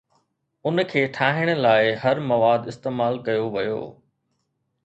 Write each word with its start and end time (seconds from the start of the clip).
ان 0.69 0.81
کي 0.93 1.03
ٺاهڻ 1.17 1.51
لاء 1.65 1.91
هر 2.05 2.23
مواد 2.31 2.67
استعمال 2.73 3.23
ڪيو 3.29 3.47
ويو 3.59 3.81